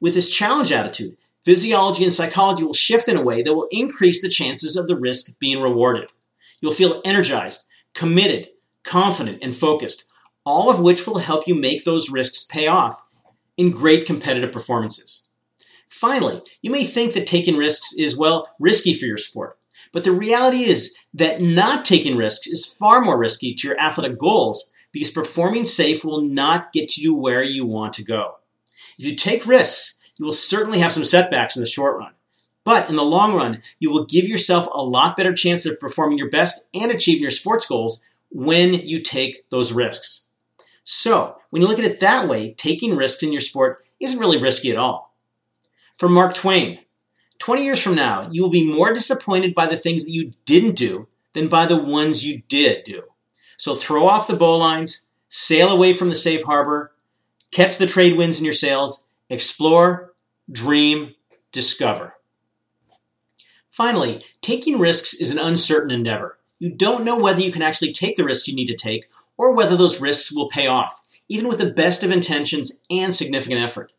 With 0.00 0.12
this 0.12 0.28
challenge 0.28 0.70
attitude, 0.70 1.16
physiology 1.44 2.04
and 2.04 2.12
psychology 2.12 2.64
will 2.64 2.72
shift 2.72 3.08
in 3.08 3.16
a 3.16 3.22
way 3.22 3.42
that 3.42 3.54
will 3.54 3.68
increase 3.70 4.20
the 4.20 4.28
chances 4.28 4.76
of 4.76 4.88
the 4.88 4.96
risk 4.96 5.38
being 5.38 5.60
rewarded. 5.60 6.10
You'll 6.60 6.72
feel 6.72 7.02
energized, 7.04 7.64
committed, 7.94 8.48
confident, 8.82 9.38
and 9.42 9.54
focused, 9.54 10.12
all 10.44 10.70
of 10.70 10.80
which 10.80 11.06
will 11.06 11.18
help 11.18 11.46
you 11.46 11.54
make 11.54 11.84
those 11.84 12.10
risks 12.10 12.44
pay 12.44 12.66
off 12.66 13.00
in 13.56 13.70
great 13.70 14.06
competitive 14.06 14.52
performances. 14.52 15.28
Finally, 15.88 16.42
you 16.60 16.70
may 16.70 16.84
think 16.84 17.12
that 17.12 17.26
taking 17.26 17.56
risks 17.56 17.94
is, 17.96 18.16
well, 18.16 18.48
risky 18.58 18.94
for 18.94 19.06
your 19.06 19.18
sport. 19.18 19.58
But 19.92 20.02
the 20.02 20.12
reality 20.12 20.64
is 20.64 20.96
that 21.14 21.40
not 21.40 21.84
taking 21.84 22.16
risks 22.16 22.48
is 22.48 22.66
far 22.66 23.00
more 23.00 23.16
risky 23.16 23.54
to 23.54 23.68
your 23.68 23.80
athletic 23.80 24.18
goals 24.18 24.72
because 24.90 25.10
performing 25.10 25.64
safe 25.64 26.04
will 26.04 26.20
not 26.20 26.72
get 26.72 26.96
you 26.96 27.14
where 27.14 27.42
you 27.42 27.64
want 27.64 27.92
to 27.94 28.04
go. 28.04 28.34
If 28.98 29.04
you 29.04 29.14
take 29.14 29.46
risks, 29.46 30.00
you 30.18 30.24
will 30.24 30.32
certainly 30.32 30.78
have 30.78 30.92
some 30.92 31.04
setbacks 31.04 31.56
in 31.56 31.60
the 31.62 31.68
short 31.68 31.98
run. 31.98 32.12
But 32.64 32.88
in 32.88 32.96
the 32.96 33.04
long 33.04 33.34
run, 33.34 33.62
you 33.78 33.90
will 33.90 34.06
give 34.06 34.24
yourself 34.24 34.68
a 34.72 34.82
lot 34.82 35.16
better 35.16 35.34
chance 35.34 35.66
of 35.66 35.78
performing 35.78 36.18
your 36.18 36.30
best 36.30 36.68
and 36.72 36.90
achieving 36.90 37.22
your 37.22 37.30
sports 37.30 37.66
goals 37.66 38.02
when 38.30 38.74
you 38.74 39.02
take 39.02 39.48
those 39.50 39.72
risks. 39.72 40.28
So, 40.82 41.36
when 41.50 41.62
you 41.62 41.68
look 41.68 41.78
at 41.78 41.84
it 41.84 42.00
that 42.00 42.28
way, 42.28 42.54
taking 42.54 42.96
risks 42.96 43.22
in 43.22 43.32
your 43.32 43.40
sport 43.40 43.84
isn't 44.00 44.18
really 44.18 44.40
risky 44.40 44.70
at 44.70 44.78
all. 44.78 45.14
From 45.98 46.12
Mark 46.12 46.34
Twain 46.34 46.80
20 47.38 47.64
years 47.64 47.80
from 47.80 47.94
now, 47.94 48.28
you 48.30 48.42
will 48.42 48.50
be 48.50 48.70
more 48.70 48.92
disappointed 48.92 49.54
by 49.54 49.66
the 49.66 49.76
things 49.76 50.04
that 50.04 50.12
you 50.12 50.30
didn't 50.44 50.76
do 50.76 51.08
than 51.32 51.48
by 51.48 51.66
the 51.66 51.76
ones 51.76 52.24
you 52.24 52.42
did 52.48 52.84
do. 52.84 53.02
So 53.56 53.74
throw 53.74 54.06
off 54.06 54.26
the 54.26 54.36
bowlines, 54.36 55.06
sail 55.28 55.68
away 55.68 55.92
from 55.92 56.08
the 56.08 56.14
safe 56.14 56.42
harbor, 56.44 56.92
catch 57.50 57.76
the 57.76 57.86
trade 57.86 58.16
winds 58.16 58.38
in 58.38 58.44
your 58.44 58.54
sails, 58.54 59.03
explore, 59.28 60.12
dream, 60.50 61.14
discover. 61.52 62.14
Finally, 63.70 64.24
taking 64.40 64.78
risks 64.78 65.14
is 65.14 65.30
an 65.30 65.38
uncertain 65.38 65.90
endeavor. 65.90 66.38
You 66.58 66.70
don't 66.70 67.04
know 67.04 67.18
whether 67.18 67.40
you 67.40 67.50
can 67.50 67.62
actually 67.62 67.92
take 67.92 68.16
the 68.16 68.24
risks 68.24 68.46
you 68.46 68.54
need 68.54 68.68
to 68.68 68.76
take 68.76 69.10
or 69.36 69.54
whether 69.54 69.76
those 69.76 70.00
risks 70.00 70.32
will 70.32 70.48
pay 70.48 70.66
off, 70.66 70.94
even 71.28 71.48
with 71.48 71.58
the 71.58 71.70
best 71.70 72.04
of 72.04 72.10
intentions 72.10 72.80
and 72.90 73.12
significant 73.12 73.60
effort. 73.60 73.92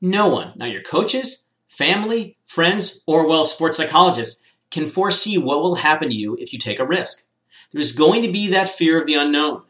No 0.00 0.28
one, 0.28 0.52
not 0.54 0.70
your 0.70 0.82
coaches, 0.82 1.46
family, 1.68 2.36
friends, 2.46 3.02
or, 3.06 3.26
well, 3.26 3.44
sports 3.44 3.76
psychologists, 3.76 4.40
can 4.70 4.88
foresee 4.88 5.38
what 5.38 5.62
will 5.62 5.76
happen 5.76 6.08
to 6.08 6.14
you 6.14 6.36
if 6.38 6.52
you 6.52 6.58
take 6.58 6.78
a 6.78 6.86
risk. 6.86 7.26
There's 7.72 7.92
going 7.92 8.22
to 8.22 8.30
be 8.30 8.48
that 8.48 8.68
fear 8.68 9.00
of 9.00 9.06
the 9.06 9.14
unknown. 9.14 9.62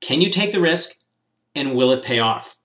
Can 0.00 0.20
you 0.20 0.30
take 0.30 0.52
the 0.52 0.60
risk 0.60 0.92
and 1.54 1.74
will 1.74 1.92
it 1.92 2.04
pay 2.04 2.20
off? 2.20 2.56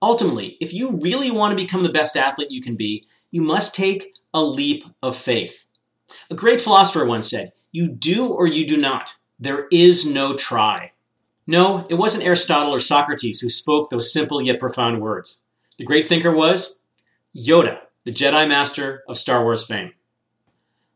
Ultimately, 0.00 0.56
if 0.60 0.72
you 0.72 0.90
really 0.90 1.30
want 1.30 1.52
to 1.52 1.62
become 1.62 1.82
the 1.82 1.88
best 1.88 2.16
athlete 2.16 2.50
you 2.50 2.62
can 2.62 2.76
be, 2.76 3.04
you 3.30 3.42
must 3.42 3.74
take 3.74 4.14
a 4.32 4.42
leap 4.42 4.84
of 5.02 5.16
faith. 5.16 5.66
A 6.30 6.34
great 6.34 6.60
philosopher 6.60 7.04
once 7.04 7.28
said, 7.28 7.52
You 7.72 7.88
do 7.88 8.26
or 8.26 8.46
you 8.46 8.66
do 8.66 8.76
not. 8.76 9.14
There 9.40 9.66
is 9.70 10.06
no 10.06 10.36
try. 10.36 10.92
No, 11.46 11.86
it 11.88 11.94
wasn't 11.94 12.24
Aristotle 12.24 12.74
or 12.74 12.80
Socrates 12.80 13.40
who 13.40 13.48
spoke 13.48 13.90
those 13.90 14.12
simple 14.12 14.42
yet 14.42 14.60
profound 14.60 15.00
words. 15.00 15.42
The 15.78 15.84
great 15.84 16.08
thinker 16.08 16.30
was 16.30 16.82
Yoda, 17.36 17.80
the 18.04 18.12
Jedi 18.12 18.48
Master 18.48 19.02
of 19.08 19.18
Star 19.18 19.42
Wars 19.42 19.64
fame. 19.64 19.92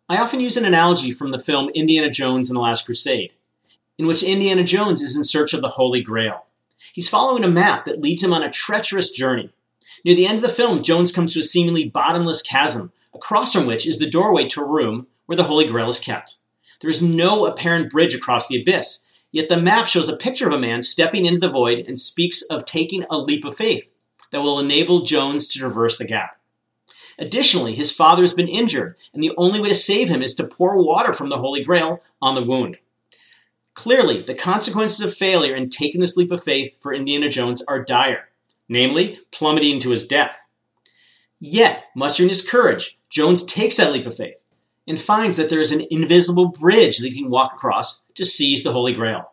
I 0.09 0.19
often 0.19 0.41
use 0.41 0.57
an 0.57 0.65
analogy 0.65 1.11
from 1.13 1.31
the 1.31 1.39
film 1.39 1.71
Indiana 1.71 2.11
Jones 2.11 2.51
and 2.51 2.57
the 2.57 2.61
Last 2.61 2.85
Crusade, 2.85 3.33
in 3.97 4.07
which 4.07 4.23
Indiana 4.23 4.65
Jones 4.65 5.01
is 5.01 5.17
in 5.17 5.25
search 5.25 5.55
of 5.55 5.63
the 5.63 5.69
Holy 5.69 6.03
Grail. 6.03 6.45
He's 6.93 7.09
following 7.09 7.45
a 7.45 7.49
map 7.49 7.85
that 7.85 8.01
leads 8.01 8.23
him 8.23 8.33
on 8.33 8.43
a 8.43 8.51
treacherous 8.51 9.11
journey. 9.11 9.53
Near 10.05 10.15
the 10.15 10.27
end 10.27 10.37
of 10.37 10.43
the 10.43 10.49
film, 10.49 10.83
Jones 10.83 11.13
comes 11.13 11.35
to 11.35 11.41
a 11.41 11.45
seemingly 11.45 11.89
bottomless 11.89 12.43
chasm, 12.43 12.93
across 13.15 13.53
from 13.53 13.67
which 13.67 13.87
is 13.87 13.99
the 13.99 14.11
doorway 14.11 14.49
to 14.49 14.61
a 14.61 14.69
room 14.69 15.07
where 15.27 15.37
the 15.37 15.45
Holy 15.45 15.67
Grail 15.67 15.89
is 15.89 16.01
kept. 16.01 16.37
There 16.81 16.91
is 16.91 17.01
no 17.01 17.47
apparent 17.47 17.91
bridge 17.91 18.15
across 18.15 18.49
the 18.49 18.61
abyss, 18.61 19.07
yet 19.31 19.49
the 19.49 19.57
map 19.57 19.87
shows 19.87 20.09
a 20.09 20.17
picture 20.17 20.49
of 20.49 20.53
a 20.53 20.59
man 20.59 20.83
stepping 20.83 21.27
into 21.27 21.41
the 21.41 21.49
void 21.49 21.85
and 21.87 21.99
speaks 21.99 22.43
of 22.43 22.65
taking 22.65 23.05
a 23.09 23.19
leap 23.19 23.45
of 23.45 23.57
faith 23.57 23.89
that 24.33 24.41
will 24.41 24.59
enable 24.59 25.03
Jones 25.03 25.47
to 25.49 25.59
traverse 25.59 25.99
the 25.99 26.05
gap. 26.05 26.41
Additionally, 27.19 27.75
his 27.75 27.93
father 27.93 28.23
has 28.23 28.35
been 28.35 28.49
injured, 28.49 28.97
and 29.15 29.23
the 29.23 29.33
only 29.37 29.61
way 29.61 29.69
to 29.69 29.75
save 29.75 30.09
him 30.09 30.23
is 30.23 30.35
to 30.35 30.47
pour 30.47 30.83
water 30.83 31.13
from 31.13 31.29
the 31.29 31.39
Holy 31.39 31.63
Grail 31.63 32.03
on 32.21 32.35
the 32.35 32.43
wound. 32.43 32.79
Clearly, 33.83 34.23
the 34.23 34.37
consequences 34.37 35.01
of 35.01 35.13
failure 35.13 35.57
in 35.57 35.69
taking 35.69 36.01
this 36.01 36.17
leap 36.17 36.31
of 36.31 36.41
faith 36.41 36.77
for 36.81 36.95
Indiana 36.95 37.29
Jones 37.29 37.61
are 37.63 37.83
dire, 37.83 38.29
namely, 38.69 39.19
plummeting 39.33 39.81
to 39.81 39.91
his 39.91 40.07
death. 40.07 40.39
Yet, 41.41 41.87
mustering 41.97 42.29
his 42.29 42.49
courage, 42.49 42.97
Jones 43.11 43.45
takes 43.45 43.79
that 43.79 43.91
leap 43.93 44.07
of 44.07 44.17
faith 44.17 44.37
and 44.87 45.01
finds 45.01 45.35
that 45.35 45.49
there 45.49 45.59
is 45.59 45.73
an 45.73 45.85
invisible 45.91 46.47
bridge 46.47 46.99
that 46.99 47.09
he 47.09 47.23
can 47.23 47.29
walk 47.29 47.55
across 47.55 48.05
to 48.15 48.25
seize 48.25 48.63
the 48.63 48.71
Holy 48.71 48.93
Grail. 48.93 49.33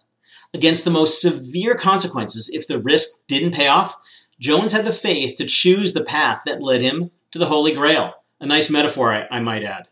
Against 0.51 0.83
the 0.83 0.89
most 0.89 1.21
severe 1.21 1.75
consequences, 1.75 2.49
if 2.49 2.67
the 2.67 2.79
risk 2.79 3.07
didn't 3.27 3.53
pay 3.53 3.67
off, 3.67 3.93
Jones 4.39 4.71
had 4.71 4.83
the 4.83 4.91
faith 4.91 5.37
to 5.37 5.45
choose 5.45 5.93
the 5.93 6.03
path 6.03 6.41
that 6.47 6.63
led 6.63 6.81
him 6.81 7.11
to 7.33 7.37
the 7.37 7.45
Holy 7.45 7.75
Grail. 7.75 8.15
A 8.39 8.47
nice 8.47 8.71
metaphor, 8.71 9.13
I, 9.13 9.27
I 9.29 9.41
might 9.41 9.63
add. 9.63 9.89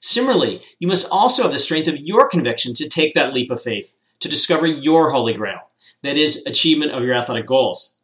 Similarly, 0.00 0.62
you 0.78 0.88
must 0.88 1.08
also 1.10 1.42
have 1.42 1.52
the 1.52 1.58
strength 1.58 1.88
of 1.88 1.96
your 1.96 2.28
conviction 2.28 2.74
to 2.74 2.88
take 2.88 3.14
that 3.14 3.32
leap 3.32 3.50
of 3.50 3.62
faith, 3.62 3.94
to 4.20 4.28
discover 4.28 4.66
your 4.66 5.10
Holy 5.10 5.34
Grail, 5.34 5.68
that 6.02 6.16
is, 6.16 6.44
achievement 6.46 6.92
of 6.92 7.02
your 7.02 7.14
athletic 7.14 7.46
goals. 7.46 7.94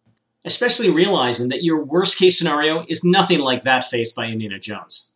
Especially 0.44 0.90
realizing 0.90 1.48
that 1.48 1.62
your 1.62 1.82
worst 1.82 2.18
case 2.18 2.38
scenario 2.38 2.84
is 2.88 3.04
nothing 3.04 3.38
like 3.38 3.62
that 3.64 3.84
faced 3.84 4.14
by 4.14 4.26
Indiana 4.26 4.58
Jones. 4.58 5.10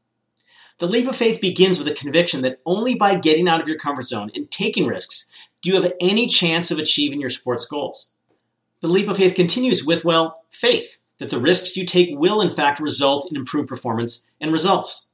The 0.79 0.87
leap 0.87 1.09
of 1.09 1.17
faith 1.17 1.41
begins 1.41 1.79
with 1.79 1.89
a 1.89 1.95
conviction 1.95 2.43
that 2.43 2.61
only 2.65 2.95
by 2.95 3.19
getting 3.19 3.49
out 3.49 3.61
of 3.61 3.69
your 3.69 3.79
comfort 3.79 4.07
zone 4.07 4.31
and 4.35 4.51
taking 4.51 4.87
risks 4.87 5.29
do 5.61 5.71
you 5.71 5.81
have 5.81 5.93
any 6.01 6.29
chance 6.29 6.71
of 6.71 6.79
achieving 6.79 7.21
your 7.21 7.31
sports 7.31 7.67
goals. 7.67 8.13
The 8.81 8.87
leap 8.87 9.09
of 9.09 9.17
faith 9.17 9.35
continues 9.35 9.85
with, 9.85 10.05
well, 10.05 10.45
faith 10.51 10.99
that 11.19 11.31
the 11.31 11.41
risks 11.41 11.77
you 11.77 11.85
take 11.85 12.17
will 12.17 12.41
in 12.41 12.51
fact 12.51 12.79
result 12.79 13.29
in 13.29 13.37
improved 13.37 13.69
performance 13.69 14.25
and 14.41 14.53
results. 14.53 15.08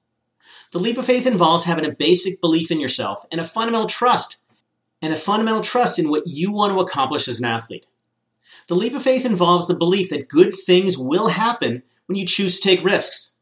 The 0.74 0.80
leap 0.80 0.98
of 0.98 1.06
faith 1.06 1.24
involves 1.24 1.62
having 1.62 1.86
a 1.86 1.92
basic 1.92 2.40
belief 2.40 2.72
in 2.72 2.80
yourself 2.80 3.24
and 3.30 3.40
a 3.40 3.44
fundamental 3.44 3.86
trust, 3.86 4.42
and 5.00 5.12
a 5.12 5.16
fundamental 5.16 5.60
trust 5.60 6.00
in 6.00 6.08
what 6.08 6.26
you 6.26 6.50
want 6.50 6.72
to 6.72 6.80
accomplish 6.80 7.28
as 7.28 7.38
an 7.38 7.44
athlete. 7.44 7.86
The 8.66 8.74
leap 8.74 8.92
of 8.92 9.04
faith 9.04 9.24
involves 9.24 9.68
the 9.68 9.76
belief 9.76 10.10
that 10.10 10.28
good 10.28 10.52
things 10.52 10.98
will 10.98 11.28
happen 11.28 11.84
when 12.06 12.18
you 12.18 12.26
choose 12.26 12.58
to 12.58 12.68
take 12.68 12.84
risks. 12.84 13.36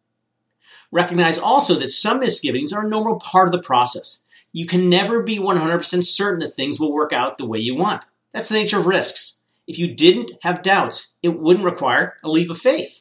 Recognize 0.91 1.39
also 1.39 1.75
that 1.77 1.89
some 1.89 2.21
misgivings 2.21 2.71
are 2.71 2.85
a 2.85 2.91
normal 2.91 3.19
part 3.19 3.49
of 3.49 3.53
the 3.53 3.63
process. 3.63 4.25
You 4.53 4.67
can 4.67 4.91
never 4.91 5.23
be 5.23 5.39
100% 5.39 6.05
certain 6.05 6.41
that 6.41 6.51
things 6.51 6.79
will 6.79 6.93
work 6.93 7.15
out 7.15 7.39
the 7.39 7.47
way 7.47 7.59
you 7.59 7.75
want. 7.75 8.05
That's 8.33 8.51
the 8.51 8.57
nature 8.57 8.79
of 8.79 8.85
risks. 8.85 9.39
If 9.67 9.79
you 9.79 9.95
didn't 9.95 10.33
have 10.43 10.61
doubts, 10.61 11.17
it 11.23 11.41
wouldn't 11.41 11.65
require 11.65 12.19
a 12.23 12.29
leap 12.29 12.51
of 12.51 12.59
faith. 12.59 13.01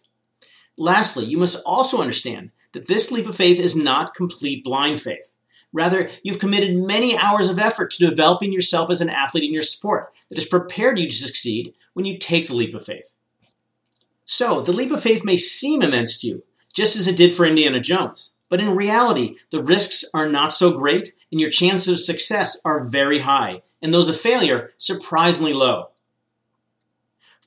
Lastly, 0.78 1.26
you 1.26 1.38
must 1.38 1.62
also 1.66 2.00
understand 2.00 2.52
that 2.74 2.88
this 2.88 3.12
leap 3.12 3.28
of 3.28 3.36
faith 3.36 3.60
is 3.60 3.76
not 3.76 4.16
complete 4.16 4.64
blind 4.64 5.02
faith. 5.02 5.32
Rather, 5.74 6.10
you've 6.24 6.40
committed 6.40 6.76
many 6.76 7.18
hours 7.18 7.50
of 7.50 7.60
effort 7.60 7.92
to 7.92 8.10
developing 8.10 8.52
yourself 8.52 8.90
as 8.90 9.02
an 9.02 9.10
athlete 9.10 9.46
in 9.46 9.54
your 9.54 9.62
sport 9.62 10.14
that 10.30 10.38
has 10.38 10.46
prepared 10.46 11.00
you 11.00 11.10
to 11.10 11.16
succeed 11.16 11.74
when 11.94 12.06
you 12.06 12.18
take 12.18 12.48
the 12.48 12.56
leap 12.56 12.74
of 12.76 12.86
faith. 12.86 13.14
So, 14.26 14.62
the 14.62 14.74
leap 14.74 14.92
of 14.92 15.02
faith 15.02 15.24
may 15.24 15.38
seem 15.38 15.82
immense 15.82 16.20
to 16.22 16.28
you, 16.28 16.44
just 16.74 16.96
as 16.96 17.08
it 17.08 17.18
did 17.18 17.34
for 17.34 17.46
Indiana 17.46 17.80
Jones. 17.80 18.34
But 18.50 18.60
in 18.60 18.76
reality, 18.76 19.38
the 19.50 19.64
risks 19.64 20.04
are 20.14 20.28
not 20.28 20.52
so 20.52 20.72
great, 20.72 21.14
and 21.32 21.40
your 21.40 21.50
chances 21.50 21.88
of 21.88 22.00
success 22.02 22.60
are 22.66 22.84
very 22.84 23.20
high, 23.20 23.62
and 23.82 23.94
those 23.94 24.10
of 24.10 24.20
failure 24.20 24.72
surprisingly 24.78 25.54
low. 25.54 25.92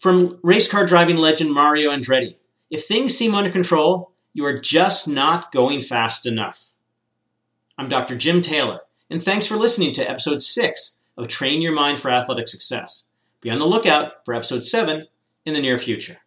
From 0.00 0.38
race 0.42 0.66
car 0.66 0.86
driving 0.86 1.16
legend 1.16 1.52
Mario 1.52 1.90
Andretti 1.90 2.36
If 2.70 2.86
things 2.86 3.16
seem 3.16 3.34
under 3.34 3.50
control, 3.50 4.13
you 4.34 4.44
are 4.44 4.58
just 4.58 5.06
not 5.06 5.52
going 5.52 5.80
fast 5.80 6.26
enough. 6.26 6.72
I'm 7.78 7.88
Dr. 7.88 8.16
Jim 8.16 8.42
Taylor, 8.42 8.80
and 9.08 9.22
thanks 9.22 9.46
for 9.46 9.56
listening 9.56 9.92
to 9.94 10.10
episode 10.10 10.40
6 10.40 10.98
of 11.16 11.28
Train 11.28 11.62
Your 11.62 11.72
Mind 11.72 12.00
for 12.00 12.10
Athletic 12.10 12.48
Success. 12.48 13.08
Be 13.40 13.50
on 13.50 13.60
the 13.60 13.64
lookout 13.64 14.24
for 14.24 14.34
episode 14.34 14.64
7 14.64 15.06
in 15.46 15.54
the 15.54 15.60
near 15.60 15.78
future. 15.78 16.18